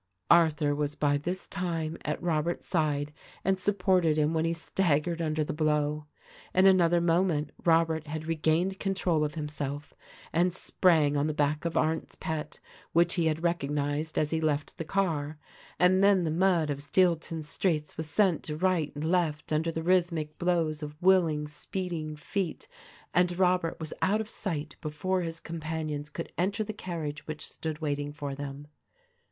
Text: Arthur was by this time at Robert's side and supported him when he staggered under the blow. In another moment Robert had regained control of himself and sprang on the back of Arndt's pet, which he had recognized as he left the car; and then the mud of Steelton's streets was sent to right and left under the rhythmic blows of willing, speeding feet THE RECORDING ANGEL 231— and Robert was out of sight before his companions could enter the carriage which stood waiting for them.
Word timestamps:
Arthur 0.31 0.73
was 0.73 0.95
by 0.95 1.15
this 1.15 1.45
time 1.45 1.95
at 2.03 2.19
Robert's 2.23 2.65
side 2.67 3.13
and 3.45 3.59
supported 3.59 4.17
him 4.17 4.33
when 4.33 4.45
he 4.45 4.51
staggered 4.51 5.21
under 5.21 5.43
the 5.43 5.53
blow. 5.53 6.07
In 6.55 6.65
another 6.65 6.99
moment 6.99 7.51
Robert 7.65 8.07
had 8.07 8.25
regained 8.25 8.79
control 8.79 9.23
of 9.23 9.35
himself 9.35 9.93
and 10.33 10.55
sprang 10.55 11.15
on 11.15 11.27
the 11.27 11.35
back 11.35 11.65
of 11.65 11.77
Arndt's 11.77 12.15
pet, 12.15 12.59
which 12.93 13.13
he 13.13 13.27
had 13.27 13.43
recognized 13.43 14.17
as 14.17 14.31
he 14.31 14.41
left 14.41 14.75
the 14.79 14.83
car; 14.83 15.37
and 15.77 16.03
then 16.03 16.23
the 16.23 16.31
mud 16.31 16.71
of 16.71 16.81
Steelton's 16.81 17.47
streets 17.47 17.95
was 17.95 18.09
sent 18.09 18.41
to 18.41 18.57
right 18.57 18.91
and 18.95 19.03
left 19.03 19.53
under 19.53 19.71
the 19.71 19.83
rhythmic 19.83 20.35
blows 20.39 20.81
of 20.81 20.99
willing, 20.99 21.47
speeding 21.47 22.15
feet 22.15 22.67
THE 23.13 23.19
RECORDING 23.19 23.21
ANGEL 23.21 23.35
231— 23.35 23.77
and 23.77 23.77
Robert 23.77 23.79
was 23.79 23.93
out 24.01 24.19
of 24.19 24.31
sight 24.31 24.75
before 24.81 25.21
his 25.21 25.39
companions 25.39 26.09
could 26.09 26.33
enter 26.39 26.63
the 26.63 26.73
carriage 26.73 27.27
which 27.27 27.47
stood 27.47 27.77
waiting 27.81 28.11
for 28.11 28.33
them. 28.33 28.65